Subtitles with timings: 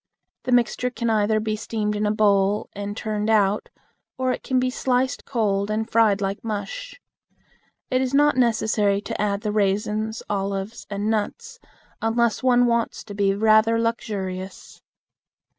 [0.45, 3.69] The mixture can either be steamed in a bowl and turned out
[4.17, 6.99] or it can be sliced cold and fried like mush.
[7.91, 11.59] It is not necessary to add the raisins, olives, and nuts
[12.01, 14.81] unless one wants to be rather luxurious.